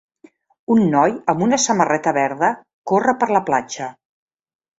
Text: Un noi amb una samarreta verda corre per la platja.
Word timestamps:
Un 0.75 0.79
noi 0.95 1.13
amb 1.33 1.43
una 1.47 1.59
samarreta 1.65 2.13
verda 2.19 2.49
corre 2.93 3.15
per 3.21 3.29
la 3.37 3.43
platja. 3.53 3.93